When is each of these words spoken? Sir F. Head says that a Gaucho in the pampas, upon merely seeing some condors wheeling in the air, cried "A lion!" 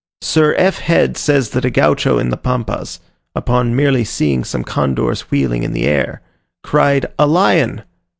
Sir 0.23 0.55
F. 0.57 0.79
Head 0.79 1.15
says 1.15 1.51
that 1.51 1.63
a 1.63 1.69
Gaucho 1.69 2.17
in 2.17 2.29
the 2.31 2.35
pampas, 2.35 3.01
upon 3.35 3.75
merely 3.75 4.03
seeing 4.03 4.43
some 4.43 4.63
condors 4.63 5.29
wheeling 5.29 5.61
in 5.61 5.73
the 5.73 5.85
air, 5.85 6.21
cried 6.63 7.05
"A 7.19 7.27
lion!" 7.27 7.83